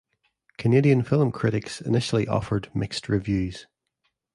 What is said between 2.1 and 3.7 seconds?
offered mixed reviews.